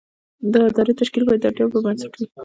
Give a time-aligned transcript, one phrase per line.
[0.51, 2.25] د ادارې تشکیل باید د اړتیاوو پر بنسټ وي.